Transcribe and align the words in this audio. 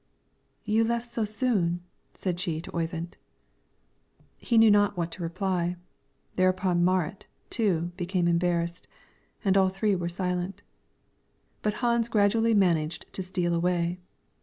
"You 0.65 0.83
left 0.83 1.05
so 1.05 1.25
soon," 1.25 1.81
said 2.15 2.39
she 2.39 2.59
to 2.61 2.75
Oyvind. 2.75 3.17
He 4.39 4.57
knew 4.57 4.71
not 4.71 4.97
what 4.97 5.11
to 5.11 5.21
reply; 5.21 5.75
thereupon 6.37 6.83
Marit, 6.83 7.27
too, 7.51 7.91
became 7.97 8.27
embarrassed, 8.27 8.87
and 9.45 9.55
all 9.55 9.69
three 9.69 9.93
were 9.95 10.09
silent. 10.09 10.63
But 11.61 11.75
Hans 11.85 12.09
gradually 12.09 12.55
managed 12.55 13.13
to 13.13 13.21
steal 13.21 13.53
away. 13.53 13.99